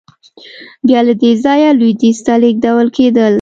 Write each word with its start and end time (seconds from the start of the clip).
بیا 0.87 0.99
له 1.07 1.13
دې 1.21 1.31
ځایه 1.43 1.69
لوېدیځ 1.79 2.17
ته 2.25 2.33
لېږدول 2.41 2.87
کېدل. 2.97 3.29